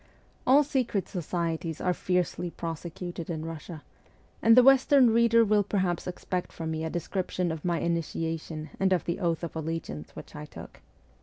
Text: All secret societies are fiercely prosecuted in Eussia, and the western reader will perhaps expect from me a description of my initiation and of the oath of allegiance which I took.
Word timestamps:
All 0.47 0.63
secret 0.63 1.07
societies 1.07 1.79
are 1.79 1.93
fiercely 1.93 2.49
prosecuted 2.49 3.29
in 3.29 3.43
Eussia, 3.43 3.83
and 4.41 4.57
the 4.57 4.63
western 4.63 5.11
reader 5.11 5.45
will 5.45 5.61
perhaps 5.61 6.07
expect 6.07 6.51
from 6.51 6.71
me 6.71 6.83
a 6.83 6.89
description 6.89 7.51
of 7.51 7.63
my 7.63 7.79
initiation 7.79 8.71
and 8.79 8.93
of 8.93 9.05
the 9.05 9.19
oath 9.19 9.43
of 9.43 9.55
allegiance 9.55 10.15
which 10.15 10.35
I 10.35 10.45
took. 10.45 10.81